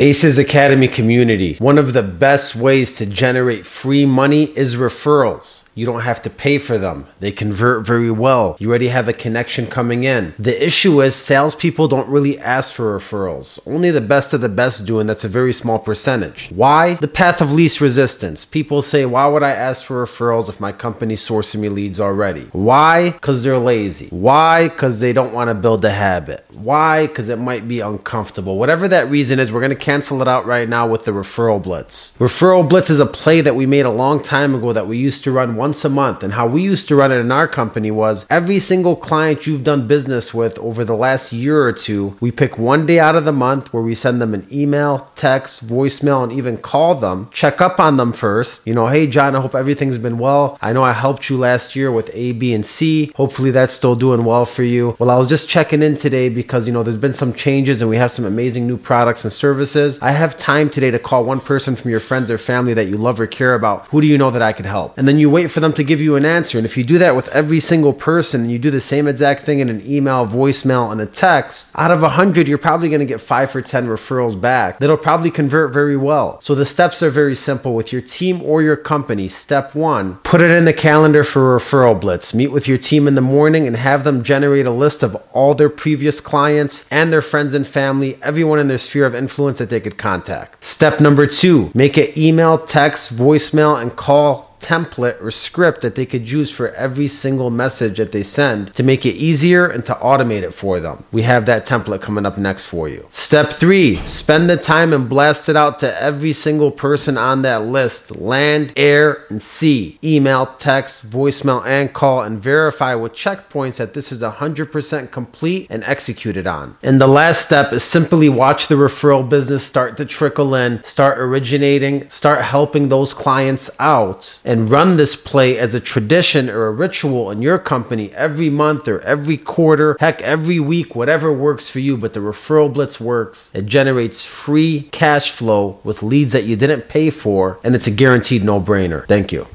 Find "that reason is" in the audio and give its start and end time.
28.88-29.50